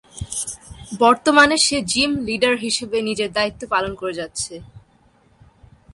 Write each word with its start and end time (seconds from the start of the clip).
বর্তমানে 0.99 1.55
সে 1.65 1.77
gym 1.91 2.11
leader 2.27 2.55
হিসেবে 2.65 2.97
নিজের 3.07 3.29
দায়িত্বপালন 3.37 3.91
করে 3.95 4.13
যাচ্ছে। 4.13 4.53